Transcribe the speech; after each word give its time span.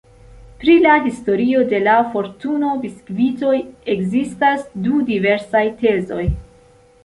Pri 0.61 0.77
la 0.85 0.93
historio 1.07 1.59
de 1.73 1.81
la 1.83 1.97
fortuno-biskvitoj 2.15 3.53
ekzistas 3.97 4.67
du 4.89 5.07
diversaj 5.15 5.67
tezoj. 5.87 6.29